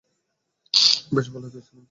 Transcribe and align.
বেশ 1.15 1.27
ভালোমতোই 1.27 1.61
চিনতাম। 1.61 1.79